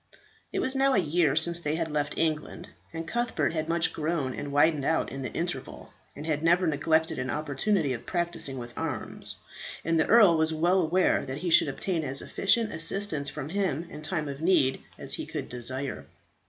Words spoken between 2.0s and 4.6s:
England, and Cuthbert had much grown and